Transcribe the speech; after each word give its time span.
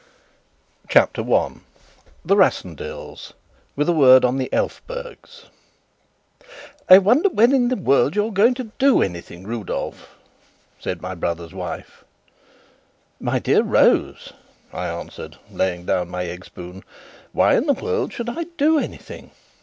CHAPTER 0.89 1.21
1 1.21 1.61
The 2.25 2.35
Rassendylls 2.35 3.33
With 3.75 3.87
a 3.87 3.91
Word 3.93 4.25
on 4.25 4.39
the 4.39 4.49
Elphbergs 4.51 5.45
"I 6.89 6.97
wonder 6.97 7.29
when 7.29 7.53
in 7.53 7.67
the 7.67 7.75
world 7.75 8.15
you're 8.15 8.31
going 8.31 8.55
to 8.55 8.71
do 8.79 9.03
anything, 9.03 9.45
Rudolf?" 9.45 10.15
said 10.79 11.03
my 11.03 11.13
brother's 11.13 11.53
wife. 11.53 12.03
"My 13.19 13.37
dear 13.37 13.61
Rose," 13.61 14.33
I 14.73 14.87
answered, 14.87 15.37
laying 15.51 15.85
down 15.85 16.09
my 16.09 16.25
egg 16.25 16.45
spoon, 16.45 16.83
"why 17.31 17.55
in 17.55 17.67
the 17.67 17.73
world 17.73 18.11
should 18.11 18.29
I 18.29 18.45
do 18.57 18.79
anything? 18.79 19.29